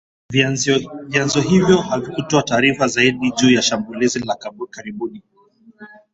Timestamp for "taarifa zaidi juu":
2.43-3.49